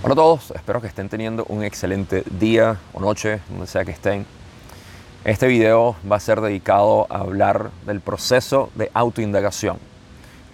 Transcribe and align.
Hola 0.00 0.12
a 0.12 0.14
todos, 0.14 0.52
espero 0.52 0.80
que 0.80 0.86
estén 0.86 1.08
teniendo 1.08 1.44
un 1.48 1.64
excelente 1.64 2.22
día 2.38 2.78
o 2.92 3.00
noche, 3.00 3.40
donde 3.48 3.66
sea 3.66 3.84
que 3.84 3.90
estén. 3.90 4.26
Este 5.24 5.48
video 5.48 5.96
va 6.10 6.14
a 6.14 6.20
ser 6.20 6.40
dedicado 6.40 7.08
a 7.10 7.18
hablar 7.18 7.72
del 7.84 8.00
proceso 8.00 8.70
de 8.76 8.92
autoindagación, 8.94 9.78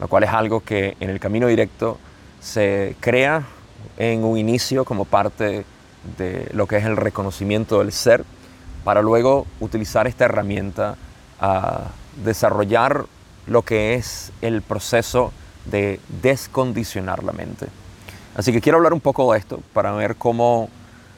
lo 0.00 0.08
cual 0.08 0.24
es 0.24 0.30
algo 0.30 0.60
que 0.60 0.96
en 0.98 1.10
el 1.10 1.20
camino 1.20 1.46
directo 1.46 1.98
se 2.40 2.96
crea 3.00 3.44
en 3.98 4.24
un 4.24 4.38
inicio 4.38 4.86
como 4.86 5.04
parte 5.04 5.66
de 6.16 6.48
lo 6.54 6.66
que 6.66 6.78
es 6.78 6.86
el 6.86 6.96
reconocimiento 6.96 7.80
del 7.80 7.92
ser, 7.92 8.24
para 8.82 9.02
luego 9.02 9.46
utilizar 9.60 10.06
esta 10.06 10.24
herramienta 10.24 10.96
a 11.38 11.90
desarrollar 12.24 13.04
lo 13.46 13.60
que 13.60 13.92
es 13.92 14.32
el 14.40 14.62
proceso 14.62 15.34
de 15.66 16.00
descondicionar 16.22 17.22
la 17.22 17.32
mente. 17.32 17.66
Así 18.36 18.52
que 18.52 18.60
quiero 18.60 18.78
hablar 18.78 18.92
un 18.92 19.00
poco 19.00 19.32
de 19.32 19.38
esto 19.38 19.60
para 19.72 19.92
ver 19.92 20.16
cómo 20.16 20.68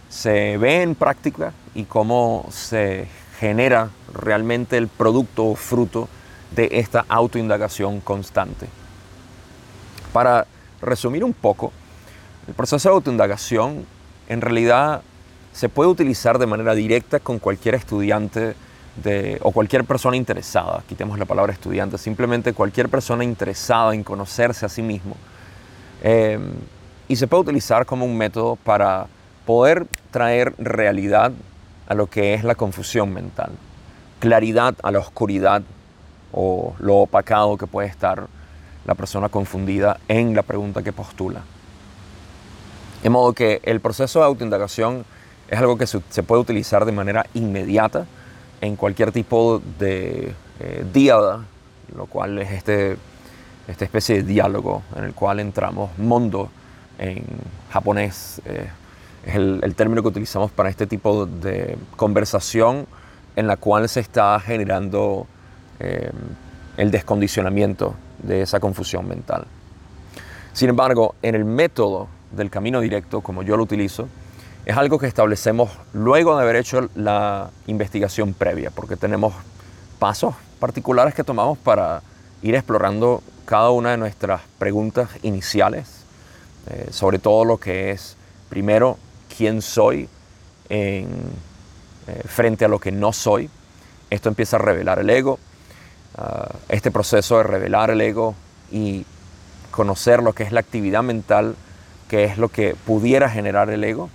se 0.09 0.59
ve 0.59 0.83
en 0.83 0.95
práctica 0.95 1.52
y 1.75 1.84
cómo 1.84 2.47
se 2.51 3.09
genera 3.41 3.91
realmente 4.12 4.77
el 4.77 4.89
producto 4.89 5.47
o 5.47 5.56
fruto 5.56 6.09
de 6.55 6.69
esta 6.73 7.05
autoindagación 7.09 8.01
constante. 8.01 8.69
Para 10.12 10.47
resumir 10.80 11.25
un 11.25 11.33
poco, 11.33 11.73
el 12.47 12.55
proceso 12.55 12.89
de 12.89 12.95
autoindagación 12.95 13.87
en 14.28 14.41
realidad 14.41 15.03
se 15.53 15.69
puede 15.69 15.89
utilizar 15.89 16.39
de 16.39 16.47
manera 16.47 16.75
directa 16.75 17.19
con 17.19 17.39
cualquier 17.39 17.75
estudiante 17.75 18.55
o 19.42 19.53
cualquier 19.53 19.84
persona 19.84 20.17
interesada, 20.17 20.83
quitemos 20.89 21.19
la 21.19 21.27
palabra 21.27 21.53
estudiante, 21.53 21.98
simplemente 21.98 22.55
cualquier 22.55 22.89
persona 22.89 23.25
interesada 23.25 23.94
en 23.94 24.03
conocerse 24.03 24.64
a 24.64 24.70
sí 24.70 24.81
mismo. 24.81 25.17
Eh, 26.03 26.39
y 27.09 27.17
se 27.17 27.27
puede 27.27 27.43
utilizar 27.43 27.87
como 27.87 28.05
un 28.05 28.17
método 28.17 28.57
para 28.57 29.07
poder 29.45 29.87
traer 30.11 30.55
realidad 30.59 31.33
a 31.87 31.95
lo 31.95 32.09
que 32.09 32.35
es 32.35 32.43
la 32.45 32.55
confusión 32.55 33.12
mental, 33.12 33.53
claridad 34.19 34.75
a 34.83 34.91
la 34.91 34.99
oscuridad 34.99 35.62
o 36.33 36.75
lo 36.79 36.97
opacado 36.97 37.57
que 37.57 37.67
puede 37.67 37.89
estar 37.89 38.27
la 38.84 38.95
persona 38.95 39.29
confundida 39.29 39.99
en 40.09 40.34
la 40.34 40.43
pregunta 40.43 40.83
que 40.83 40.93
postula. 40.93 41.43
De 43.03 43.11
modo 43.11 43.33
que 43.33 43.61
el 43.62 43.81
proceso 43.81 44.21
de 44.21 44.27
autoindagación 44.27 45.05
es 45.49 45.59
algo 45.59 45.79
que 45.79 45.87
se, 45.87 46.01
puede 46.23 46.43
utilizar 46.43 46.84
de 46.84 46.93
manera 46.93 47.27
inmediata 47.34 48.07
en 48.61 48.75
cualquier 48.75 49.12
tipo 49.12 49.62
de 49.79 50.34
eh, 50.59 51.29
lo 51.95 52.07
cual 52.07 52.39
es 52.39 52.51
este, 52.51 52.97
esta 53.69 53.84
especie 53.84 54.17
de 54.17 54.23
diálogo 54.23 54.83
en 54.97 55.05
el 55.05 55.15
cual 55.15 55.39
entramos 55.39 55.97
mundo 55.99 56.51
en 56.98 57.25
japonés 57.70 58.41
eh, 58.44 58.69
es 59.27 59.34
el, 59.34 59.75
término 59.75 60.02
que 60.02 60.08
utilizamos 60.08 60.52
para 60.52 60.69
este 60.69 60.86
tipo 60.86 61.27
de 61.27 61.77
conversación 61.97 62.86
en 63.34 63.47
la 63.47 63.56
cual 63.56 63.88
se 63.88 64.00
está 64.00 64.38
generando 64.41 65.27
eh, 65.80 66.11
el 66.77 66.91
descondicionamiento 66.91 67.94
de 68.22 68.42
esa 68.42 68.61
confusión 68.61 69.08
mental. 69.08 69.47
Sin 70.53 70.69
embargo, 70.69 71.16
en 71.22 71.34
el 71.34 71.44
método 71.44 72.08
del 72.30 72.50
camino 72.50 72.80
directo, 72.80 73.20
como 73.20 73.42
yo 73.42 73.56
lo 73.56 73.64
utilizo, 73.64 74.08
es 74.64 74.77
algo 74.77 74.98
que 74.98 75.06
establecemos 75.06 75.70
luego 75.92 76.36
de 76.36 76.42
haber 76.42 76.56
hecho 76.56 76.88
la 76.94 77.50
investigación 77.66 78.33
previa, 78.33 78.70
porque 78.70 78.97
tenemos 78.97 79.34
pasos 79.98 80.34
particulares 80.60 81.14
que 81.14 81.25
tomamos 81.25 81.58
para 81.58 82.03
ir 82.42 82.55
explorando 82.55 83.22
cada 83.44 83.70
una 83.70 83.91
de 83.91 83.97
nuestras 83.97 84.42
preguntas 84.58 85.10
iniciales 85.22 85.96
eh, 86.69 86.88
sobre 86.91 87.19
todo 87.19 87.44
lo 87.44 87.59
que 87.59 87.91
es, 87.91 88.16
primero, 88.49 88.99
quién 89.37 89.62
soy 89.62 90.09
eh, 90.69 91.06
frente 92.27 92.65
a 92.65 92.69
lo 92.69 92.78
que 92.78 92.93
no 92.93 93.12
soy. 93.12 93.50
Esto 94.10 94.28
empieza 94.28 94.56
a 94.56 94.60
revelar 94.60 94.99
el 94.99 95.10
ego. 95.10 95.38
Ah, 96.16 96.49
este 96.69 96.91
proceso 96.91 97.38
de 97.38 97.44
revelar 97.44 97.91
el 97.91 98.00
ego 98.00 98.34
y 98.71 99.04
conocer 99.71 100.22
lo 100.22 100.32
que 100.32 100.44
es 100.44 100.53
la 100.53 100.60
actividad 100.60 101.03
mental, 101.03 101.54
que 102.09 102.25
es 102.25 102.38
lo 102.38 102.49
que 102.49 102.75
pudiera 102.75 103.28
generar 103.28 103.69
el 103.71 103.84
ego. 103.84 104.09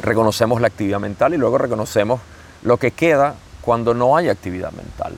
Reconocemos 0.00 0.60
la 0.60 0.68
actividad 0.68 1.00
mental 1.00 1.34
y 1.34 1.36
luego 1.36 1.58
reconocemos 1.58 2.20
lo 2.62 2.76
que 2.76 2.92
queda 2.92 3.34
cuando 3.60 3.94
no 3.94 4.16
hay 4.16 4.28
actividad 4.28 4.72
mental. 4.72 5.16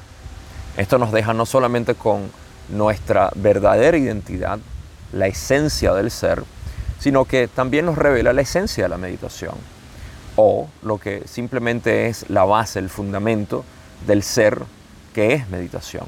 Esto 0.77 0.99
nos 0.99 1.13
deja 1.13 1.35
no 1.35 1.47
solamente 1.47 1.95
con 1.95 2.31
nuestra 2.71 3.31
verdadera 3.35 3.97
identidad, 3.97 4.59
la 5.15 5.27
esencia 5.27 5.95
del 5.95 6.11
ser, 6.11 6.43
sino 6.99 7.25
que 7.25 7.49
también 7.49 7.87
nos 7.87 7.97
revela 7.97 8.33
la 8.33 8.43
esencia 8.43 8.85
de 8.85 8.89
la 8.89 8.99
meditación, 8.99 9.55
o 10.37 10.69
lo 10.83 10.99
que 10.99 11.23
simplemente 11.27 12.09
es 12.09 12.29
la 12.29 12.45
base, 12.45 12.79
el 12.79 12.91
fundamento 12.91 13.65
del 14.07 14.23
ser 14.23 14.63
que 15.15 15.35
es 15.35 15.49
meditación. 15.49 16.07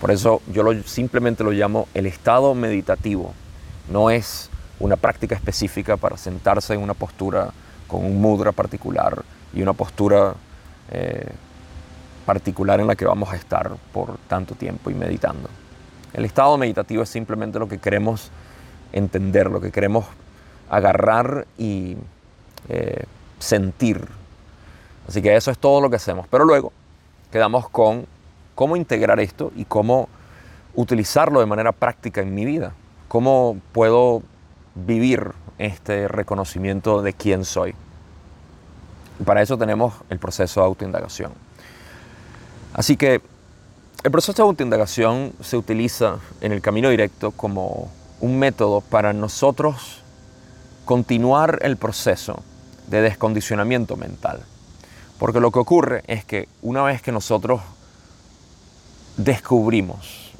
Por 0.00 0.10
eso 0.10 0.42
yo 0.52 0.64
simplemente 0.84 1.44
lo 1.44 1.50
llamo 1.50 1.88
el 1.94 2.06
estado 2.06 2.54
meditativo. 2.54 3.34
No 3.90 4.10
es 4.10 4.48
una 4.78 4.96
práctica 4.96 5.34
específica 5.34 5.96
para 5.96 6.16
sentarse 6.16 6.74
en 6.74 6.82
una 6.82 6.94
postura 6.94 7.50
con 7.86 8.04
un 8.04 8.20
mudra 8.20 8.52
particular 8.52 9.22
y 9.52 9.62
una 9.62 9.72
postura 9.72 10.34
eh, 10.90 11.26
particular 12.26 12.80
en 12.80 12.86
la 12.86 12.94
que 12.94 13.06
vamos 13.06 13.32
a 13.32 13.36
estar 13.36 13.70
por 13.92 14.18
tanto 14.28 14.54
tiempo 14.54 14.90
y 14.90 14.94
meditando. 14.94 15.48
El 16.12 16.24
estado 16.24 16.56
meditativo 16.56 17.02
es 17.02 17.08
simplemente 17.08 17.58
lo 17.58 17.68
que 17.68 17.78
queremos 17.78 18.30
entender, 18.92 19.50
lo 19.50 19.60
que 19.60 19.70
queremos 19.70 20.06
agarrar 20.70 21.46
y 21.56 21.96
eh, 22.68 23.04
sentir. 23.38 24.08
Así 25.06 25.22
que 25.22 25.36
eso 25.36 25.50
es 25.50 25.58
todo 25.58 25.80
lo 25.80 25.90
que 25.90 25.96
hacemos. 25.96 26.26
Pero 26.28 26.44
luego 26.44 26.72
quedamos 27.30 27.68
con 27.68 28.06
cómo 28.54 28.76
integrar 28.76 29.20
esto 29.20 29.52
y 29.56 29.64
cómo 29.64 30.08
utilizarlo 30.74 31.40
de 31.40 31.46
manera 31.46 31.72
práctica 31.72 32.20
en 32.20 32.34
mi 32.34 32.44
vida. 32.44 32.72
Cómo 33.08 33.58
puedo 33.72 34.22
vivir 34.74 35.32
este 35.58 36.08
reconocimiento 36.08 37.02
de 37.02 37.12
quién 37.12 37.44
soy. 37.44 37.74
Y 39.18 39.24
para 39.24 39.42
eso 39.42 39.58
tenemos 39.58 39.94
el 40.10 40.18
proceso 40.18 40.60
de 40.60 40.66
autoindagación. 40.66 41.32
Así 42.74 42.96
que 42.96 43.20
el 44.04 44.12
proceso 44.12 44.32
de 44.32 44.42
autoindagación 44.42 45.32
se 45.40 45.56
utiliza 45.56 46.18
en 46.40 46.52
el 46.52 46.60
camino 46.60 46.88
directo 46.88 47.32
como 47.32 47.90
un 48.20 48.38
método 48.38 48.80
para 48.80 49.12
nosotros 49.12 50.02
continuar 50.84 51.58
el 51.62 51.76
proceso 51.76 52.42
de 52.86 53.02
descondicionamiento 53.02 53.96
mental. 53.96 54.40
Porque 55.18 55.40
lo 55.40 55.50
que 55.50 55.58
ocurre 55.58 56.04
es 56.06 56.24
que 56.24 56.48
una 56.62 56.82
vez 56.82 57.02
que 57.02 57.10
nosotros 57.10 57.60
descubrimos, 59.16 60.30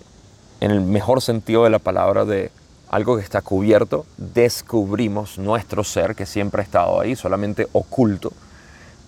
en 0.60 0.70
el 0.70 0.80
mejor 0.80 1.20
sentido 1.20 1.64
de 1.64 1.70
la 1.70 1.80
palabra, 1.80 2.24
de 2.24 2.52
algo 2.88 3.16
que 3.16 3.22
está 3.22 3.42
cubierto, 3.42 4.06
descubrimos 4.16 5.36
nuestro 5.36 5.82
ser, 5.82 6.14
que 6.14 6.26
siempre 6.26 6.62
ha 6.62 6.64
estado 6.64 7.00
ahí, 7.00 7.16
solamente 7.16 7.66
oculto. 7.72 8.32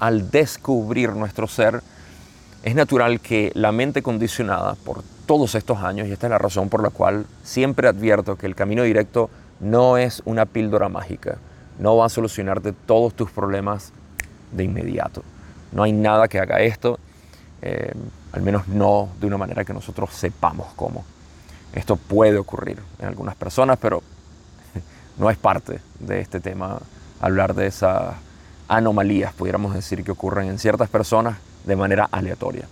Al 0.00 0.31
descubrir 0.31 1.11
nuestro 1.11 1.47
ser, 1.47 1.82
es 2.62 2.75
natural 2.75 3.21
que 3.21 3.53
la 3.54 3.72
mente 3.72 4.03
condicionada 4.03 4.75
por 4.75 5.03
todos 5.26 5.54
estos 5.54 5.78
años, 5.78 6.09
y 6.09 6.12
esta 6.12 6.26
es 6.26 6.31
la 6.31 6.38
razón 6.38 6.69
por 6.69 6.82
la 6.82 6.91
cual 6.91 7.26
siempre 7.43 7.88
advierto 7.88 8.37
que 8.37 8.47
el 8.47 8.54
camino 8.54 8.82
directo 8.82 9.31
no 9.60 9.97
es 9.97 10.22
una 10.25 10.44
píldora 10.47 10.88
mágica, 10.88 11.38
no 11.78 11.97
va 11.97 12.06
a 12.06 12.09
solucionarte 12.09 12.72
todos 12.72 13.15
tus 13.15 13.31
problemas 13.31 13.93
de 14.53 14.65
inmediato. 14.65 15.22
No 15.72 15.84
hay 15.84 15.93
nada 15.93 16.29
que 16.29 16.38
haga 16.38 16.61
esto, 16.61 16.99
eh, 17.62 17.93
al 18.32 18.43
menos 18.43 18.69
no 18.69 19.08
de 19.20 19.26
una 19.26 19.38
manera 19.38 19.64
que 19.64 19.73
nosotros 19.73 20.11
sepamos 20.12 20.67
cómo. 20.76 21.05
Esto 21.73 21.96
puede 21.96 22.38
ocurrir 22.38 22.79
en 22.99 23.06
algunas 23.06 23.37
personas, 23.37 23.79
pero 23.81 24.02
no 25.19 25.31
es 25.31 25.38
parte 25.38 25.81
de 26.00 26.20
este 26.20 26.40
tema 26.40 26.79
hablar 27.20 27.55
de 27.55 27.69
esas 27.69 28.17
anomalías, 28.69 29.32
pudiéramos 29.32 29.75
decir, 29.75 30.05
que 30.05 30.11
ocurren 30.11 30.49
en 30.49 30.58
ciertas 30.58 30.88
personas 30.88 31.37
de 31.65 31.77
manera 31.77 32.09
aleatoria. 32.11 32.69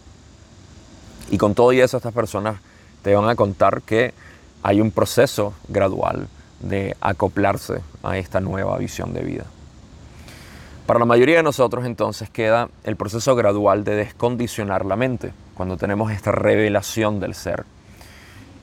Y 1.31 1.38
con 1.38 1.55
todo 1.55 1.73
y 1.73 1.81
eso, 1.81 1.96
estas 1.96 2.14
personas 2.14 2.56
te 3.02 3.14
van 3.14 3.29
a 3.29 3.37
contar 3.37 3.82
que 3.82 4.14
hay 4.62 4.81
un 4.81 4.90
proceso 4.90 5.55
gradual 5.69 6.29
de 6.61 6.96
acoplarse 7.00 7.81
a 8.02 8.19
esta 8.19 8.40
nueva 8.40 8.76
visión 8.79 9.12
de 9.12 9.23
vida. 9.23 9.44
Para 10.87 11.00
la 11.00 11.05
mayoría 11.05 11.37
de 11.37 11.43
nosotros 11.43 11.85
entonces 11.85 12.31
queda 12.31 12.70
el 12.85 12.96
proceso 12.96 13.37
gradual 13.37 13.85
de 13.85 13.94
descondicionar 13.94 14.87
la 14.87 14.96
mente, 14.96 15.32
cuando 15.55 15.76
tenemos 15.76 16.11
esta 16.11 16.32
revelación 16.32 17.20
del 17.20 17.35
ser. 17.35 17.67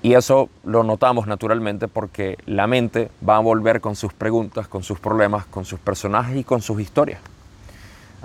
Y 0.01 0.13
eso 0.13 0.50
lo 0.63 0.83
notamos 0.83 1.27
naturalmente 1.27 1.88
porque 1.88 2.38
la 2.45 2.68
mente 2.68 3.10
va 3.27 3.38
a 3.38 3.39
volver 3.39 3.81
con 3.81 3.95
sus 3.95 4.13
preguntas, 4.13 4.68
con 4.68 4.83
sus 4.83 5.00
problemas, 5.00 5.45
con 5.45 5.66
sus 5.66 5.80
personajes 5.80 6.36
y 6.38 6.44
con 6.44 6.62
sus 6.62 6.80
historias. 6.80 7.19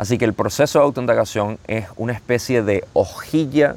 Así 0.01 0.17
que 0.17 0.25
el 0.25 0.33
proceso 0.33 0.79
de 0.79 0.87
autoindagación 0.87 1.59
es 1.67 1.87
una 1.99 2.15
especie 2.15 2.63
de 2.63 2.87
hojilla 2.95 3.77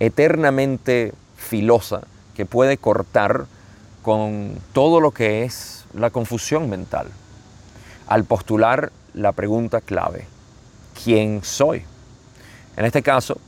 eternamente 0.00 1.14
filosa 1.36 2.00
que 2.34 2.44
puede 2.44 2.76
cortar 2.76 3.46
con 4.02 4.58
todo 4.72 4.98
lo 4.98 5.12
que 5.12 5.44
es 5.44 5.84
la 5.94 6.10
confusión 6.10 6.68
mental, 6.68 7.06
al 8.08 8.24
postular 8.24 8.90
la 9.14 9.30
pregunta 9.30 9.80
clave, 9.80 10.26
¿quién 11.04 11.44
soy? 11.44 11.84
En 12.76 12.84
este 12.84 13.04
caso, 13.04 13.38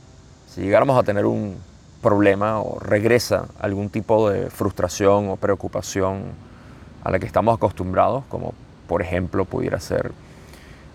si 0.47 0.61
llegáramos 0.61 0.97
a 0.97 1.03
tener 1.03 1.25
un 1.25 1.57
problema 2.01 2.61
o 2.61 2.79
regresa 2.79 3.47
algún 3.59 3.89
tipo 3.89 4.29
de 4.29 4.49
frustración 4.49 5.27
o 5.27 5.35
preocupación 5.35 6.21
a 7.03 7.11
la 7.11 7.19
que 7.19 7.25
estamos 7.25 7.53
acostumbrados, 7.53 8.23
como 8.29 8.53
por 8.87 9.01
ejemplo 9.01 9.43
pudiera 9.43 9.81
ser 9.81 10.13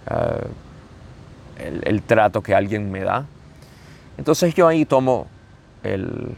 eh, 0.08 0.46
el, 1.58 2.02
trato 2.02 2.42
que 2.42 2.54
alguien 2.54 2.90
me 2.90 3.00
da, 3.00 3.26
entonces 4.18 4.54
yo 4.54 4.68
ahí 4.68 4.84
tomo 4.84 5.26
el, 5.82 6.34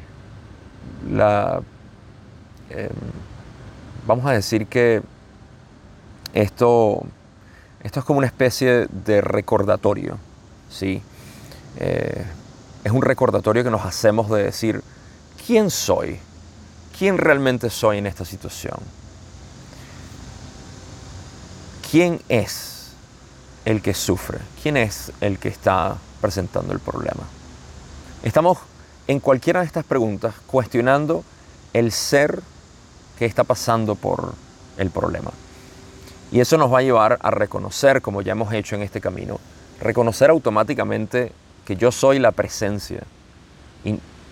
la, 1.10 1.60
em, 2.70 2.88
vamos 4.06 4.26
a 4.26 4.32
decir 4.32 4.66
que 4.66 5.02
esto, 6.34 7.04
esto 7.82 8.00
es 8.00 8.06
como 8.06 8.18
una 8.18 8.26
especie 8.26 8.86
de 8.90 9.20
recordatorio, 9.20 10.18
¿sí? 10.70 11.02
Eh, 11.76 12.24
es 12.84 12.92
un 12.92 13.02
recordatorio 13.02 13.64
que 13.64 13.70
nos 13.70 13.84
hacemos 13.84 14.30
de 14.30 14.44
decir, 14.44 14.82
¿quién 15.46 15.70
soy? 15.70 16.18
¿Quién 16.98 17.18
realmente 17.18 17.70
soy 17.70 17.98
en 17.98 18.06
esta 18.06 18.24
situación? 18.24 18.76
¿Quién 21.90 22.20
es 22.28 22.77
el 23.68 23.82
que 23.82 23.92
sufre? 23.92 24.38
¿Quién 24.62 24.78
es 24.78 25.12
el 25.20 25.38
que 25.38 25.48
está 25.48 25.98
presentando 26.22 26.72
el 26.72 26.78
problema? 26.78 27.24
Estamos 28.22 28.56
en 29.06 29.20
cualquiera 29.20 29.60
de 29.60 29.66
estas 29.66 29.84
preguntas 29.84 30.34
cuestionando 30.46 31.22
el 31.74 31.92
ser 31.92 32.40
que 33.18 33.26
está 33.26 33.44
pasando 33.44 33.94
por 33.94 34.32
el 34.78 34.88
problema. 34.88 35.32
Y 36.32 36.40
eso 36.40 36.56
nos 36.56 36.72
va 36.72 36.78
a 36.78 36.82
llevar 36.82 37.18
a 37.20 37.30
reconocer, 37.30 38.00
como 38.00 38.22
ya 38.22 38.32
hemos 38.32 38.50
hecho 38.54 38.74
en 38.74 38.80
este 38.80 39.02
camino, 39.02 39.38
reconocer 39.82 40.30
automáticamente 40.30 41.32
que 41.66 41.76
yo 41.76 41.92
soy 41.92 42.18
la 42.18 42.32
presencia. 42.32 43.02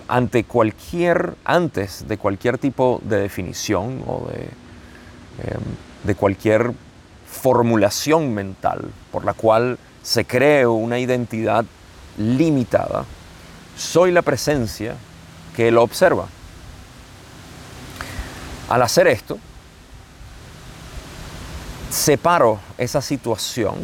Ante 0.08 0.44
cualquier, 0.44 1.34
antes 1.44 2.08
de 2.08 2.16
cualquier 2.16 2.56
tipo 2.56 3.02
de 3.04 3.20
definición 3.20 4.02
o 4.06 4.28
de, 4.30 4.44
em, 4.44 5.62
de 6.04 6.14
cualquier 6.14 6.72
formulación 7.36 8.34
mental 8.34 8.90
por 9.12 9.24
la 9.24 9.34
cual 9.34 9.78
se 10.02 10.24
cree 10.24 10.66
una 10.66 10.98
identidad 10.98 11.64
limitada, 12.16 13.04
soy 13.76 14.10
la 14.10 14.22
presencia 14.22 14.96
que 15.54 15.70
lo 15.70 15.82
observa. 15.82 16.26
Al 18.68 18.82
hacer 18.82 19.06
esto, 19.06 19.38
separo 21.90 22.58
esa 22.78 23.00
situación 23.00 23.74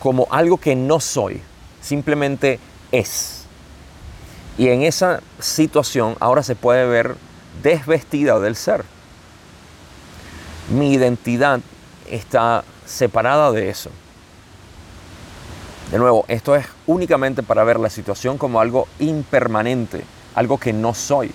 como 0.00 0.26
algo 0.30 0.58
que 0.58 0.74
no 0.74 1.00
soy, 1.00 1.40
simplemente 1.80 2.58
es. 2.92 3.44
Y 4.58 4.68
en 4.68 4.82
esa 4.82 5.20
situación 5.38 6.16
ahora 6.20 6.42
se 6.42 6.54
puede 6.54 6.86
ver 6.86 7.16
desvestida 7.62 8.38
del 8.40 8.56
ser. 8.56 8.84
Mi 10.70 10.92
identidad 10.92 11.60
está 12.08 12.64
separada 12.86 13.52
de 13.52 13.70
eso. 13.70 13.90
De 15.90 15.98
nuevo, 15.98 16.24
esto 16.28 16.56
es 16.56 16.66
únicamente 16.86 17.42
para 17.42 17.64
ver 17.64 17.78
la 17.78 17.90
situación 17.90 18.38
como 18.38 18.60
algo 18.60 18.88
impermanente, 18.98 20.04
algo 20.34 20.58
que 20.58 20.72
no 20.72 20.94
soy, 20.94 21.30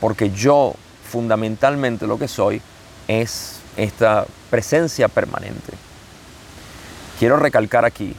porque 0.00 0.30
yo 0.30 0.74
fundamentalmente 1.10 2.06
lo 2.06 2.18
que 2.18 2.28
soy 2.28 2.60
es 3.06 3.60
esta 3.76 4.26
presencia 4.50 5.08
permanente. 5.08 5.74
Quiero 7.18 7.36
recalcar 7.36 7.84
aquí 7.84 8.14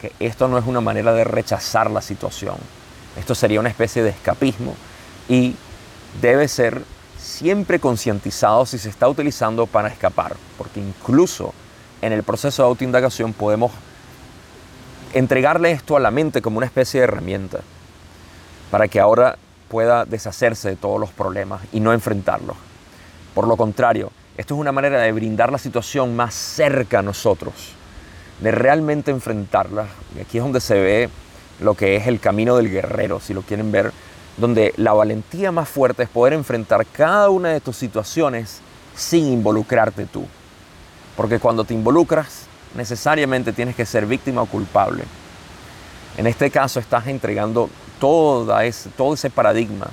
que 0.00 0.12
esto 0.20 0.48
no 0.48 0.58
es 0.58 0.66
una 0.66 0.80
manera 0.80 1.12
de 1.12 1.24
rechazar 1.24 1.90
la 1.90 2.00
situación. 2.00 2.56
Esto 3.18 3.34
sería 3.34 3.60
una 3.60 3.68
especie 3.68 4.02
de 4.02 4.10
escapismo 4.10 4.74
y 5.28 5.56
debe 6.22 6.48
ser 6.48 6.82
siempre 7.28 7.78
concientizado 7.78 8.64
si 8.66 8.78
se 8.78 8.88
está 8.88 9.08
utilizando 9.08 9.66
para 9.66 9.88
escapar, 9.88 10.34
porque 10.56 10.80
incluso 10.80 11.52
en 12.00 12.12
el 12.12 12.22
proceso 12.22 12.62
de 12.62 12.68
autoindagación 12.68 13.32
podemos 13.32 13.70
entregarle 15.12 15.70
esto 15.70 15.96
a 15.96 16.00
la 16.00 16.10
mente 16.10 16.42
como 16.42 16.56
una 16.56 16.66
especie 16.66 17.00
de 17.00 17.04
herramienta 17.04 17.60
para 18.70 18.88
que 18.88 18.98
ahora 18.98 19.36
pueda 19.68 20.04
deshacerse 20.04 20.70
de 20.70 20.76
todos 20.76 20.98
los 20.98 21.10
problemas 21.10 21.60
y 21.72 21.80
no 21.80 21.92
enfrentarlos. 21.92 22.56
Por 23.34 23.46
lo 23.46 23.56
contrario, 23.56 24.10
esto 24.36 24.54
es 24.54 24.60
una 24.60 24.72
manera 24.72 25.00
de 25.00 25.12
brindar 25.12 25.52
la 25.52 25.58
situación 25.58 26.16
más 26.16 26.34
cerca 26.34 27.00
a 27.00 27.02
nosotros 27.02 27.52
de 28.40 28.50
realmente 28.52 29.10
enfrentarla. 29.10 29.86
Y 30.16 30.20
aquí 30.20 30.38
es 30.38 30.44
donde 30.44 30.60
se 30.60 30.74
ve 30.74 31.10
lo 31.60 31.74
que 31.74 31.96
es 31.96 32.06
el 32.06 32.20
camino 32.20 32.56
del 32.56 32.70
guerrero, 32.70 33.20
si 33.20 33.34
lo 33.34 33.42
quieren 33.42 33.70
ver, 33.72 33.92
donde 34.38 34.72
la 34.76 34.92
valentía 34.92 35.52
más 35.52 35.68
fuerte 35.68 36.04
es 36.04 36.08
poder 36.08 36.32
enfrentar 36.32 36.86
cada 36.86 37.28
una 37.28 37.50
de 37.50 37.60
tus 37.60 37.76
situaciones 37.76 38.60
sin 38.96 39.26
involucrarte 39.26 40.06
tú. 40.06 40.26
Porque 41.16 41.40
cuando 41.40 41.64
te 41.64 41.74
involucras, 41.74 42.46
necesariamente 42.74 43.52
tienes 43.52 43.74
que 43.74 43.84
ser 43.84 44.06
víctima 44.06 44.42
o 44.42 44.46
culpable. 44.46 45.04
En 46.16 46.26
este 46.26 46.50
caso 46.50 46.80
estás 46.80 47.06
entregando 47.08 47.68
toda 48.00 48.64
ese, 48.64 48.90
todo 48.90 49.14
ese 49.14 49.30
paradigma, 49.30 49.88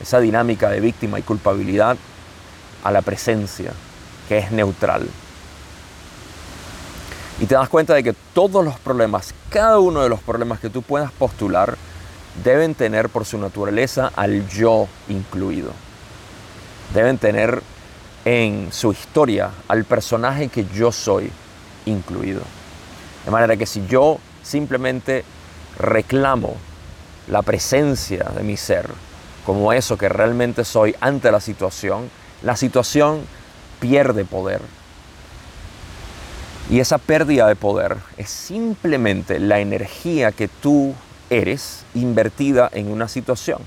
esa 0.00 0.20
dinámica 0.20 0.70
de 0.70 0.80
víctima 0.80 1.18
y 1.18 1.22
culpabilidad 1.22 1.96
a 2.84 2.90
la 2.92 3.02
presencia, 3.02 3.72
que 4.28 4.38
es 4.38 4.52
neutral. 4.52 5.08
Y 7.40 7.46
te 7.46 7.56
das 7.56 7.68
cuenta 7.68 7.94
de 7.94 8.04
que 8.04 8.14
todos 8.32 8.64
los 8.64 8.78
problemas, 8.78 9.34
cada 9.48 9.80
uno 9.80 10.02
de 10.02 10.08
los 10.08 10.20
problemas 10.20 10.60
que 10.60 10.70
tú 10.70 10.82
puedas 10.82 11.10
postular, 11.10 11.76
deben 12.42 12.74
tener 12.74 13.08
por 13.08 13.24
su 13.24 13.38
naturaleza 13.38 14.10
al 14.16 14.48
yo 14.48 14.88
incluido. 15.08 15.70
Deben 16.92 17.18
tener 17.18 17.62
en 18.24 18.72
su 18.72 18.92
historia 18.92 19.50
al 19.68 19.84
personaje 19.84 20.48
que 20.48 20.66
yo 20.74 20.90
soy 20.90 21.30
incluido. 21.86 22.42
De 23.24 23.30
manera 23.30 23.56
que 23.56 23.66
si 23.66 23.86
yo 23.86 24.18
simplemente 24.42 25.24
reclamo 25.78 26.56
la 27.28 27.42
presencia 27.42 28.24
de 28.36 28.42
mi 28.42 28.56
ser 28.56 28.88
como 29.46 29.72
eso 29.72 29.98
que 29.98 30.08
realmente 30.08 30.64
soy 30.64 30.96
ante 31.00 31.30
la 31.30 31.40
situación, 31.40 32.10
la 32.42 32.56
situación 32.56 33.20
pierde 33.78 34.24
poder, 34.24 34.62
y 36.70 36.80
esa 36.80 36.98
pérdida 36.98 37.46
de 37.46 37.56
poder 37.56 37.96
es 38.16 38.30
simplemente 38.30 39.38
la 39.38 39.60
energía 39.60 40.32
que 40.32 40.48
tú 40.48 40.94
eres 41.38 41.84
invertida 41.94 42.70
en 42.72 42.90
una 42.90 43.08
situación. 43.08 43.58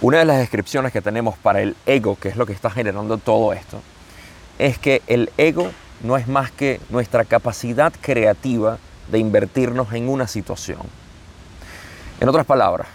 Una 0.00 0.18
de 0.18 0.24
las 0.24 0.38
descripciones 0.38 0.92
que 0.92 1.02
tenemos 1.02 1.36
para 1.36 1.60
el 1.60 1.76
ego, 1.86 2.16
que 2.16 2.28
es 2.28 2.36
lo 2.36 2.46
que 2.46 2.52
está 2.52 2.70
generando 2.70 3.18
todo 3.18 3.52
esto, 3.52 3.82
es 4.58 4.78
que 4.78 5.02
el 5.06 5.30
ego 5.36 5.70
no 6.02 6.16
es 6.16 6.26
más 6.26 6.50
que 6.50 6.80
nuestra 6.88 7.24
capacidad 7.24 7.92
creativa 8.00 8.78
de 9.10 9.18
invertirnos 9.18 9.92
en 9.92 10.08
una 10.08 10.26
situación. 10.26 10.80
En 12.20 12.28
otras 12.28 12.46
palabras, 12.46 12.88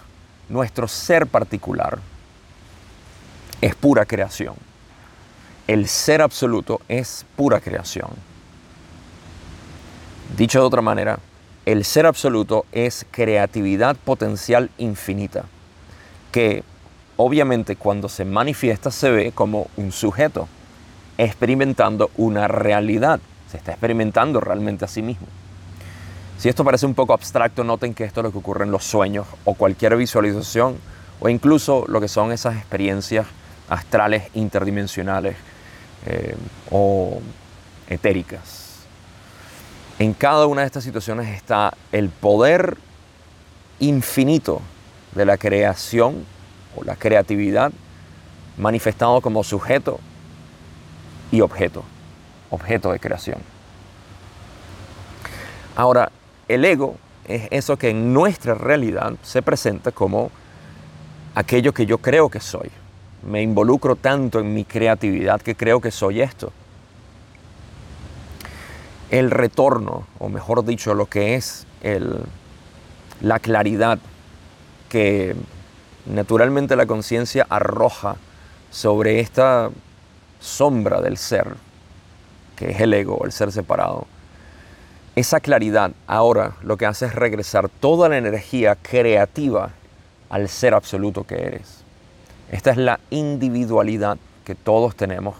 nuestro 0.49 0.87
ser 0.87 1.27
particular 1.27 1.99
es 3.61 3.75
pura 3.75 4.05
creación 4.05 4.55
el 5.67 5.87
ser 5.87 6.21
absoluto 6.21 6.81
es 6.87 7.25
pura 7.35 7.59
creación. 7.59 8.09
Dicho 10.37 10.59
de 10.59 10.65
otra 10.65 10.81
manera, 10.81 11.19
el 11.65 11.83
ser 11.83 12.05
absoluto 12.05 12.65
es 12.71 13.05
creatividad 13.09 13.95
potencial 13.95 14.69
infinita, 14.77 15.45
que 16.31 16.63
obviamente 17.17 17.75
cuando 17.75 18.07
se 18.07 18.23
manifiesta 18.23 18.91
se 18.91 19.09
ve 19.09 19.31
como 19.31 19.67
un 19.75 19.91
sujeto, 19.91 20.47
experimentando 21.17 22.11
una 22.17 22.47
realidad, 22.47 23.19
se 23.49 23.57
está 23.57 23.71
experimentando 23.71 24.39
realmente 24.39 24.85
a 24.85 24.87
sí 24.87 25.01
mismo. 25.01 25.27
Si 26.37 26.49
esto 26.49 26.63
parece 26.63 26.85
un 26.85 26.93
poco 26.93 27.13
abstracto, 27.13 27.63
noten 27.63 27.93
que 27.93 28.03
esto 28.03 28.19
es 28.19 28.25
lo 28.25 28.31
que 28.31 28.37
ocurre 28.37 28.65
en 28.65 28.71
los 28.71 28.83
sueños 28.83 29.25
o 29.45 29.53
cualquier 29.53 29.95
visualización 29.95 30.77
o 31.19 31.29
incluso 31.29 31.85
lo 31.87 32.01
que 32.01 32.09
son 32.09 32.31
esas 32.31 32.57
experiencias 32.57 33.25
astrales 33.69 34.23
interdimensionales 34.35 35.35
eh, 36.05 36.35
o 36.69 37.19
etéricas. 37.87 38.64
En 39.97 40.13
cada 40.13 40.45
una 40.47 40.61
de 40.61 40.67
estas 40.67 40.83
situaciones 40.83 41.29
está 41.29 41.73
el 41.93 42.09
poder 42.09 42.77
infinito 43.79 44.61
de 45.13 45.25
la 45.25 45.37
creación 45.37 46.25
o 46.75 46.83
la 46.83 46.97
creatividad 46.97 47.71
manifestado 48.57 49.21
como 49.21 49.43
sujeto 49.43 49.99
y 51.31 51.39
objeto, 51.39 51.83
objeto 52.49 52.91
de 52.91 52.99
creación. 52.99 53.37
Ahora, 55.77 56.11
el 56.47 56.65
ego 56.65 56.97
es 57.25 57.47
eso 57.51 57.77
que 57.77 57.89
en 57.89 58.13
nuestra 58.13 58.53
realidad 58.53 59.13
se 59.23 59.41
presenta 59.41 59.91
como 59.91 60.29
aquello 61.35 61.73
que 61.73 61.85
yo 61.85 61.97
creo 61.99 62.29
que 62.29 62.39
soy. 62.39 62.69
me 63.23 63.41
involucro 63.41 63.95
tanto 63.95 64.39
en 64.39 64.53
mi 64.53 64.65
creatividad 64.65 65.41
que 65.41 65.55
creo 65.55 65.81
que 65.81 65.89
soy 65.89 66.21
esto. 66.21 66.53
El 69.11 69.31
retorno, 69.31 70.07
o 70.19 70.29
mejor 70.29 70.65
dicho, 70.65 70.93
lo 70.93 71.05
que 71.05 71.35
es 71.35 71.67
la 73.21 73.39
claridad 73.39 73.99
que 74.89 75.35
naturalmente 76.05 76.75
la 76.75 76.85
conciencia 76.85 77.45
arroja 77.49 78.15
sobre 78.71 79.19
esta 79.19 79.69
sombra 80.39 81.01
del 81.01 81.17
ser, 81.17 81.55
que 82.55 82.71
es 82.71 82.81
el 82.81 82.93
ego, 82.93 83.25
el 83.25 83.31
ser 83.31 83.51
separado. 83.51 84.07
Esa 85.15 85.39
claridad 85.39 85.91
ahora 86.07 86.55
lo 86.61 86.75
que 86.77 86.85
hace 86.85 87.05
es 87.05 87.15
regresar 87.15 87.69
toda 87.69 88.09
la 88.09 88.17
energía 88.17 88.75
creativa 88.75 89.71
al 90.29 90.49
ser 90.49 90.73
absoluto 90.73 91.23
que 91.23 91.35
eres. 91.35 91.83
Esta 92.51 92.71
es 92.71 92.77
la 92.77 92.99
individualidad 93.11 94.17
que 94.43 94.55
todos 94.55 94.95
tenemos 94.95 95.35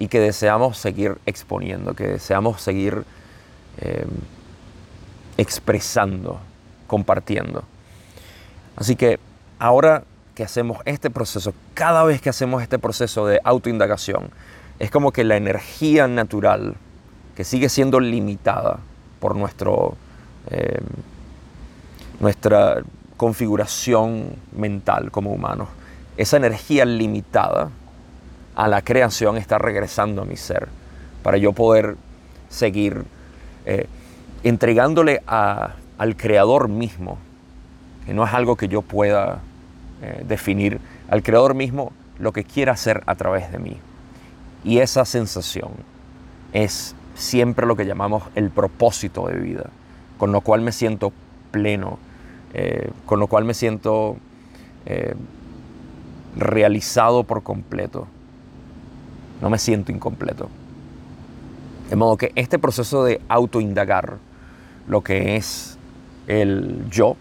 y 0.00 0.08
que 0.08 0.18
deseamos 0.18 0.78
seguir 0.78 1.18
exponiendo, 1.26 1.94
que 1.94 2.06
deseamos 2.06 2.62
seguir 2.62 3.04
eh, 3.78 4.06
expresando, 5.36 6.40
compartiendo. 6.86 7.62
Así 8.76 8.96
que 8.96 9.20
ahora 9.58 10.04
que 10.34 10.42
hacemos 10.42 10.78
este 10.86 11.10
proceso, 11.10 11.52
cada 11.74 12.02
vez 12.02 12.22
que 12.22 12.30
hacemos 12.30 12.62
este 12.62 12.78
proceso 12.78 13.26
de 13.26 13.40
autoindagación, 13.44 14.30
es 14.78 14.90
como 14.90 15.12
que 15.12 15.22
la 15.22 15.36
energía 15.36 16.08
natural, 16.08 16.76
que 17.36 17.44
sigue 17.44 17.68
siendo 17.68 18.00
limitada 18.00 18.78
por 19.20 19.36
nuestro, 19.36 19.96
eh, 20.50 20.80
nuestra 22.20 22.82
configuración 23.18 24.36
mental 24.56 25.10
como 25.10 25.30
humanos, 25.30 25.68
esa 26.16 26.38
energía 26.38 26.86
limitada 26.86 27.70
a 28.60 28.68
la 28.68 28.82
creación 28.82 29.38
está 29.38 29.56
regresando 29.56 30.20
a 30.20 30.26
mi 30.26 30.36
ser 30.36 30.68
para 31.22 31.38
yo 31.38 31.54
poder 31.54 31.96
seguir 32.50 33.04
eh, 33.64 33.86
entregándole 34.42 35.22
al 35.26 36.16
creador 36.18 36.68
mismo, 36.68 37.16
que 38.04 38.12
no 38.12 38.22
es 38.22 38.34
algo 38.34 38.56
que 38.56 38.68
yo 38.68 38.82
pueda 38.82 39.40
eh, 40.02 40.24
definir, 40.28 40.78
al 41.08 41.22
creador 41.22 41.54
mismo 41.54 41.92
lo 42.18 42.32
que 42.32 42.44
quiera 42.44 42.72
hacer 42.72 43.02
a 43.06 43.14
través 43.14 43.50
de 43.50 43.58
mí. 43.60 43.78
Y 44.62 44.80
esa 44.80 45.06
sensación 45.06 45.70
es 46.52 46.94
siempre 47.14 47.64
lo 47.64 47.76
que 47.76 47.86
llamamos 47.86 48.24
el 48.34 48.50
propósito 48.50 49.26
de 49.28 49.36
vida, 49.36 49.70
con 50.18 50.32
lo 50.32 50.42
cual 50.42 50.60
me 50.60 50.72
siento 50.72 51.14
pleno, 51.50 51.98
eh, 52.52 52.90
con 53.06 53.20
lo 53.20 53.26
cual 53.26 53.46
me 53.46 53.54
siento 53.54 54.18
realizado 56.36 57.24
por 57.24 57.42
completo. 57.42 58.06
No 59.40 59.50
me 59.50 59.58
siento 59.58 59.92
incompleto. 59.92 60.48
De 61.88 61.96
modo 61.96 62.16
que 62.16 62.32
este 62.34 62.58
proceso 62.58 63.04
de 63.04 63.20
autoindagar 63.28 64.18
lo 64.86 65.02
que 65.02 65.36
es 65.36 65.76
el 66.26 66.84
yo 66.90 67.16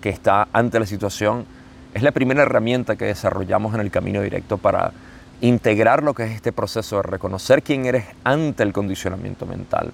que 0.00 0.10
está 0.10 0.48
ante 0.52 0.78
la 0.78 0.86
situación 0.86 1.46
es 1.94 2.02
la 2.02 2.12
primera 2.12 2.42
herramienta 2.42 2.96
que 2.96 3.06
desarrollamos 3.06 3.74
en 3.74 3.80
el 3.80 3.90
camino 3.90 4.20
directo 4.20 4.58
para 4.58 4.92
integrar 5.40 6.02
lo 6.02 6.14
que 6.14 6.24
es 6.24 6.32
este 6.32 6.52
proceso 6.52 6.96
de 6.96 7.02
reconocer 7.02 7.62
quién 7.62 7.86
eres 7.86 8.04
ante 8.24 8.62
el 8.62 8.72
condicionamiento 8.72 9.46
mental. 9.46 9.92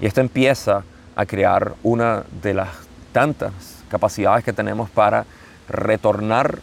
Y 0.00 0.06
esto 0.06 0.20
empieza 0.20 0.82
a 1.16 1.26
crear 1.26 1.74
una 1.82 2.24
de 2.42 2.54
las 2.54 2.68
tantas 3.12 3.52
capacidades 3.88 4.44
que 4.44 4.52
tenemos 4.52 4.90
para 4.90 5.24
retornar 5.68 6.58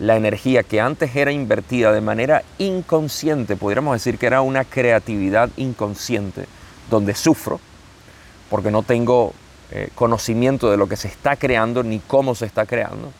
la 0.00 0.16
energía 0.16 0.62
que 0.62 0.80
antes 0.80 1.14
era 1.14 1.30
invertida 1.30 1.92
de 1.92 2.00
manera 2.00 2.42
inconsciente, 2.58 3.54
podríamos 3.54 3.94
decir 3.94 4.18
que 4.18 4.26
era 4.26 4.40
una 4.40 4.64
creatividad 4.64 5.50
inconsciente, 5.56 6.46
donde 6.90 7.14
sufro 7.14 7.60
porque 8.50 8.70
no 8.70 8.82
tengo 8.82 9.32
eh, 9.70 9.88
conocimiento 9.94 10.70
de 10.70 10.76
lo 10.76 10.88
que 10.88 10.96
se 10.96 11.08
está 11.08 11.36
creando 11.36 11.82
ni 11.82 12.00
cómo 12.00 12.34
se 12.34 12.44
está 12.44 12.66
creando. 12.66 13.12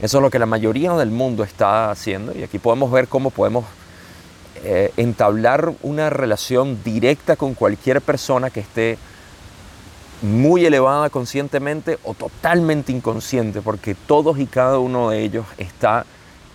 Eso 0.00 0.18
es 0.18 0.22
lo 0.22 0.30
que 0.30 0.38
la 0.38 0.46
mayoría 0.46 0.92
del 0.92 1.10
mundo 1.10 1.42
está 1.42 1.90
haciendo 1.90 2.36
y 2.36 2.42
aquí 2.42 2.58
podemos 2.58 2.92
ver 2.92 3.08
cómo 3.08 3.30
podemos 3.30 3.64
eh, 4.62 4.92
entablar 4.98 5.72
una 5.82 6.10
relación 6.10 6.82
directa 6.84 7.36
con 7.36 7.54
cualquier 7.54 8.02
persona 8.02 8.50
que 8.50 8.60
esté 8.60 8.98
muy 10.20 10.66
elevada 10.66 11.08
conscientemente 11.08 11.98
o 12.04 12.12
totalmente 12.12 12.92
inconsciente, 12.92 13.62
porque 13.62 13.94
todos 13.94 14.38
y 14.38 14.46
cada 14.46 14.78
uno 14.78 15.10
de 15.10 15.22
ellos 15.22 15.46
está 15.56 16.04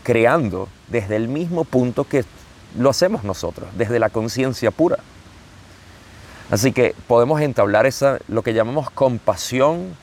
creando 0.03 0.67
desde 0.87 1.15
el 1.15 1.27
mismo 1.27 1.63
punto 1.63 2.03
que 2.03 2.25
lo 2.77 2.89
hacemos 2.89 3.23
nosotros, 3.23 3.69
desde 3.77 3.99
la 3.99 4.09
conciencia 4.09 4.71
pura. 4.71 4.97
Así 6.49 6.73
que 6.73 6.95
podemos 7.07 7.39
entablar 7.41 7.85
esa, 7.85 8.19
lo 8.27 8.43
que 8.43 8.53
llamamos 8.53 8.89
compasión 8.91 9.95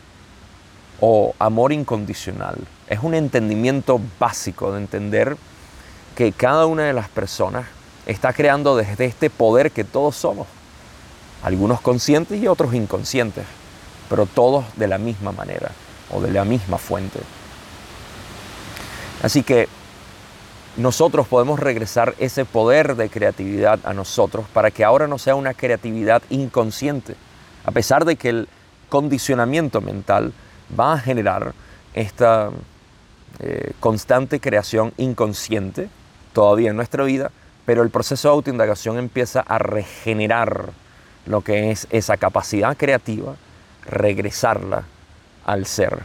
o 1.01 1.35
amor 1.39 1.73
incondicional. 1.73 2.57
Es 2.89 3.01
un 3.03 3.15
entendimiento 3.15 4.01
básico 4.19 4.73
de 4.73 4.79
entender 4.79 5.37
que 6.17 6.33
cada 6.33 6.67
una 6.67 6.85
de 6.85 6.93
las 6.93 7.09
personas 7.09 7.67
está 8.07 8.33
creando 8.33 8.77
desde 8.77 9.05
este 9.05 9.31
poder 9.31 9.71
que 9.71 9.85
todos 9.85 10.17
somos. 10.17 10.47
Algunos 11.43 11.81
conscientes 11.81 12.43
y 12.43 12.49
otros 12.49 12.75
inconscientes, 12.75 13.45
pero 14.09 14.27
todos 14.27 14.65
de 14.77 14.89
la 14.89 14.99
misma 14.99 15.33
manera 15.33 15.71
o 16.11 16.21
de 16.21 16.33
la 16.33 16.45
misma 16.45 16.79
fuente. 16.79 17.21
Así 19.23 19.43
que 19.43 19.69
nosotros 20.77 21.27
podemos 21.27 21.59
regresar 21.59 22.15
ese 22.19 22.45
poder 22.45 22.95
de 22.97 23.09
creatividad 23.09 23.81
a 23.85 23.95
nosotros 23.95 24.47
para 24.53 24.71
que 24.71 24.85
ahora 24.85 25.09
no 25.09 25.19
sea 25.19 25.35
una 25.35 25.55
creatividad 25.55 26.23
inconsciente, 26.31 27.15
a 27.65 27.71
pesar 27.71 28.05
de 28.05 28.17
que 28.17 28.29
el 28.29 28.49
condicionamiento 28.89 29.81
mental 29.81 30.33
va 30.79 30.95
a 30.95 30.99
generar 30.99 31.53
esta 31.95 32.51
eh, 33.41 33.73
constante 33.81 34.41
creación 34.41 34.93
inconsciente 34.97 35.89
todavía 36.33 36.71
en 36.71 36.77
nuestra 36.77 37.05
vida, 37.05 37.31
pero 37.67 37.83
el 37.83 37.91
proceso 37.91 38.29
de 38.29 38.35
autoindagación 38.35 38.99
empieza 38.99 39.41
a 39.41 39.59
regenerar 39.59 40.71
lo 41.27 41.43
que 41.43 41.71
es 41.71 41.87
esa 41.91 42.17
capacidad 42.17 42.77
creativa, 42.77 43.37
regresarla 43.85 44.85
al 45.45 45.67
ser, 45.67 45.99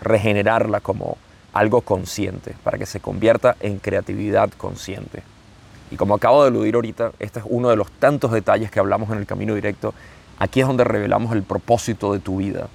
regenerarla 0.00 0.80
como 0.80 1.16
algo 1.52 1.82
consciente, 1.82 2.54
para 2.62 2.78
que 2.78 2.86
se 2.86 3.00
convierta 3.00 3.56
en 3.60 3.78
creatividad 3.78 4.50
consciente. 4.50 5.22
Y 5.90 5.96
como 5.96 6.14
acabo 6.14 6.42
de 6.42 6.48
eludir 6.48 6.74
ahorita, 6.74 7.12
este 7.18 7.40
es 7.40 7.44
uno 7.48 7.68
de 7.68 7.76
los 7.76 7.90
tantos 7.90 8.32
detalles 8.32 8.70
que 8.70 8.80
hablamos 8.80 9.10
en 9.10 9.18
el 9.18 9.26
camino 9.26 9.54
directo. 9.54 9.92
Aquí 10.38 10.60
es 10.60 10.66
donde 10.66 10.84
revelamos 10.84 11.32
el 11.32 11.42
propósito 11.42 12.12
de 12.12 12.20
tu 12.20 12.38
vida, 12.38 12.68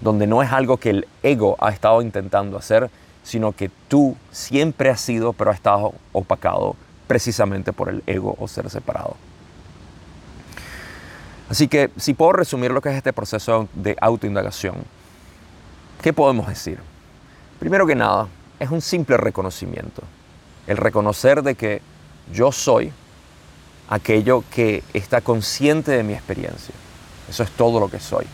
donde 0.00 0.26
no 0.26 0.42
es 0.42 0.50
algo 0.50 0.78
que 0.78 0.90
el 0.90 1.06
ego 1.22 1.56
ha 1.60 1.70
estado 1.70 2.02
intentando 2.02 2.56
hacer, 2.56 2.90
sino 3.22 3.52
que 3.52 3.70
tú 3.88 4.16
siempre 4.32 4.90
has 4.90 5.00
sido, 5.00 5.32
pero 5.32 5.50
has 5.50 5.56
estado 5.56 5.94
opacado 6.12 6.74
precisamente 7.06 7.72
por 7.72 7.88
el 7.88 8.02
ego 8.06 8.36
o 8.40 8.48
ser 8.48 8.68
separado. 8.70 9.16
Así 11.48 11.68
que 11.68 11.90
si 11.96 12.14
puedo 12.14 12.32
resumir 12.32 12.72
lo 12.72 12.80
que 12.80 12.88
es 12.88 12.96
este 12.96 13.12
proceso 13.12 13.68
de 13.74 13.96
autoindagación, 14.00 14.76
¿qué 16.02 16.12
podemos 16.12 16.48
decir? 16.48 16.80
Primero 17.64 17.86
que 17.86 17.94
nada, 17.94 18.28
es 18.60 18.68
un 18.68 18.82
simple 18.82 19.16
reconocimiento. 19.16 20.02
El 20.66 20.76
reconocer 20.76 21.42
de 21.42 21.54
que 21.54 21.80
yo 22.30 22.52
soy 22.52 22.92
aquello 23.88 24.44
que 24.50 24.84
está 24.92 25.22
consciente 25.22 25.92
de 25.92 26.02
mi 26.02 26.12
experiencia. 26.12 26.74
Eso 27.26 27.42
es 27.42 27.50
todo 27.52 27.80
lo 27.80 27.88
que 27.88 28.00
soy. 28.00 28.26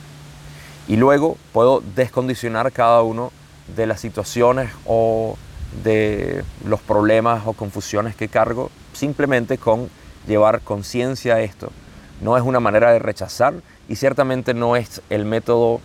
Y 0.88 0.96
luego 0.96 1.36
puedo 1.52 1.80
descondicionar 1.94 2.72
cada 2.72 3.02
uno 3.02 3.30
de 3.76 3.86
las 3.86 4.00
situaciones 4.00 4.72
o 4.84 5.36
de 5.84 6.42
los 6.64 6.80
problemas 6.80 7.42
o 7.46 7.52
confusiones 7.52 8.16
que 8.16 8.26
cargo 8.26 8.68
simplemente 8.94 9.58
con 9.58 9.90
llevar 10.26 10.60
conciencia 10.62 11.36
a 11.36 11.40
esto. 11.40 11.70
No 12.20 12.36
es 12.36 12.42
una 12.42 12.58
manera 12.58 12.90
de 12.90 12.98
rechazar 12.98 13.54
y 13.88 13.94
ciertamente 13.94 14.54
no 14.54 14.74
es 14.74 15.00
el 15.08 15.24
método 15.24 15.80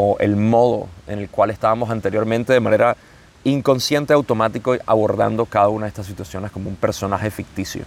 o 0.00 0.16
el 0.20 0.36
modo 0.36 0.86
en 1.08 1.18
el 1.18 1.28
cual 1.28 1.50
estábamos 1.50 1.90
anteriormente 1.90 2.52
de 2.52 2.60
manera 2.60 2.96
inconsciente, 3.42 4.12
automático, 4.12 4.76
abordando 4.86 5.44
cada 5.44 5.70
una 5.70 5.86
de 5.86 5.88
estas 5.88 6.06
situaciones 6.06 6.52
como 6.52 6.70
un 6.70 6.76
personaje 6.76 7.32
ficticio, 7.32 7.82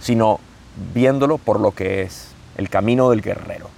sino 0.00 0.38
viéndolo 0.94 1.38
por 1.38 1.58
lo 1.58 1.72
que 1.72 2.02
es 2.02 2.28
el 2.56 2.70
camino 2.70 3.10
del 3.10 3.20
guerrero, 3.20 3.68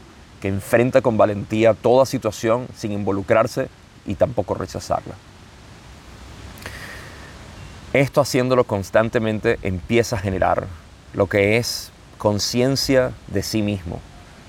que 0.42 0.48
enfrenta 0.48 1.00
con 1.00 1.16
valentía 1.16 1.72
toda 1.72 2.04
situación 2.04 2.66
sin 2.76 2.92
involucrarse 2.92 3.68
y 4.04 4.16
tampoco 4.16 4.52
rechazarla. 4.52 5.14
Esto 7.94 8.20
haciéndolo 8.20 8.64
constantemente 8.64 9.58
empieza 9.62 10.16
a 10.16 10.18
generar 10.18 10.66
lo 11.14 11.26
que 11.26 11.56
es 11.56 11.90
conciencia 12.18 13.12
de 13.28 13.42
sí 13.42 13.62
mismo 13.62 13.98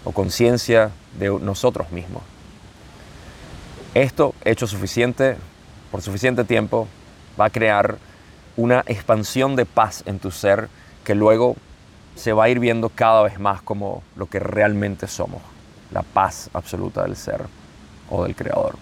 o 0.04 0.12
conciencia 0.12 0.92
de 1.18 1.30
nosotros 1.40 1.90
mismos. 1.90 2.33
Esto, 3.94 4.34
hecho 4.44 4.66
suficiente, 4.66 5.38
por 5.92 6.02
suficiente 6.02 6.44
tiempo, 6.44 6.88
va 7.40 7.46
a 7.46 7.50
crear 7.52 7.98
una 8.58 8.84
expansión 8.88 9.56
de 9.56 9.66
paz 9.66 10.02
en 10.08 10.18
tu 10.18 10.32
ser 10.32 10.68
que 11.04 11.14
luego 11.14 11.56
se 12.16 12.34
va 12.34 12.46
a 12.46 12.50
ir 12.50 12.60
viendo 12.60 12.90
cada 12.90 13.22
vez 13.22 13.40
más 13.40 13.62
como 13.62 14.02
lo 14.16 14.26
que 14.26 14.40
realmente 14.40 15.08
somos, 15.08 15.42
la 15.92 16.02
paz 16.02 16.50
absoluta 16.54 17.04
del 17.04 17.16
ser 17.16 17.42
o 18.10 18.24
del 18.24 18.36
creador. 18.36 18.78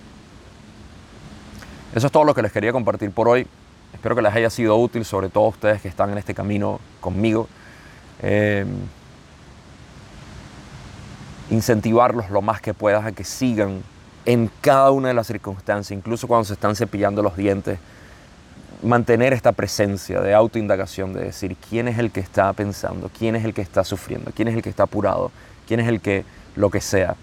Eso 1.94 2.08
es 2.08 2.14
todo 2.14 2.24
lo 2.24 2.34
que 2.34 2.42
les 2.42 2.54
quería 2.54 2.72
compartir 2.72 3.12
por 3.12 3.28
hoy. 3.28 3.46
Espero 3.94 4.16
que 4.16 4.22
les 4.22 4.34
haya 4.34 4.50
sido 4.50 4.78
útil, 4.78 5.04
sobre 5.04 5.28
todo 5.28 5.46
a 5.46 5.50
ustedes 5.50 5.82
que 5.82 5.90
están 5.90 6.10
en 6.12 6.20
este 6.20 6.34
camino 6.34 6.80
conmigo. 7.02 7.50
Eh, 8.22 8.66
incentivarlos 11.50 12.30
lo 12.30 12.42
más 12.42 12.62
que 12.62 12.74
puedas 12.74 13.06
a 13.06 13.12
que 13.12 13.26
sigan 13.26 13.84
en 14.26 14.50
cada 14.62 14.92
una 14.92 15.10
de 15.10 15.14
las 15.14 15.28
circunstancias, 15.28 15.98
incluso 15.98 16.28
cuando 16.28 16.46
se 16.46 16.54
están 16.54 16.76
cepillando 16.76 17.22
los 17.22 17.36
dientes, 17.36 17.80
mantener 18.84 19.34
esta 19.34 19.52
presencia 19.52 20.22
de 20.22 20.34
autoindagación, 20.34 21.14
de 21.14 21.26
decir 21.26 21.56
quién 21.70 21.88
es 21.88 22.00
el 22.00 22.12
que 22.12 22.20
está 22.20 22.52
pensando, 22.54 23.10
quién 23.18 23.36
es 23.36 23.46
el 23.46 23.54
que 23.54 23.62
está 23.62 23.84
sufriendo, 23.84 24.32
quién 24.36 24.48
es 24.48 24.56
el 24.56 24.62
que 24.62 24.70
está 24.70 24.84
apurado, 24.84 25.32
quién 25.68 25.80
es 25.80 25.88
el 25.88 26.02
que 26.02 26.26
lo 26.56 26.70
que 26.70 26.82
sea. 26.82 27.16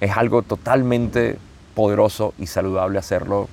Es 0.00 0.16
algo 0.16 0.42
totalmente 0.42 1.38
poderoso 1.74 2.34
y 2.38 2.46
saludable 2.46 2.98
hacerlo 2.98 3.48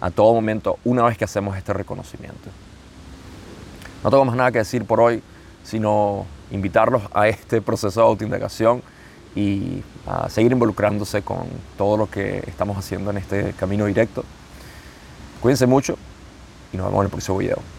a 0.00 0.10
todo 0.10 0.34
momento 0.34 0.78
una 0.84 1.02
vez 1.04 1.18
que 1.18 1.24
hacemos 1.24 1.56
este 1.56 1.72
reconocimiento. 1.72 2.50
No 4.04 4.10
tengo 4.10 4.24
más 4.24 4.36
nada 4.36 4.52
que 4.52 4.58
decir 4.58 4.84
por 4.84 5.00
hoy, 5.00 5.22
sino 5.64 6.26
invitarlos 6.50 7.02
a 7.12 7.28
este 7.28 7.60
proceso 7.60 8.00
de 8.00 8.06
autoindagación 8.06 8.82
y 9.38 9.84
a 10.04 10.28
seguir 10.28 10.50
involucrándose 10.50 11.22
con 11.22 11.46
todo 11.76 11.96
lo 11.96 12.10
que 12.10 12.42
estamos 12.48 12.76
haciendo 12.76 13.12
en 13.12 13.18
este 13.18 13.52
camino 13.52 13.86
directo. 13.86 14.24
Cuídense 15.40 15.66
mucho 15.66 15.96
y 16.72 16.76
nos 16.76 16.86
vemos 16.86 17.02
en 17.02 17.04
el 17.04 17.10
próximo 17.10 17.38
video. 17.38 17.77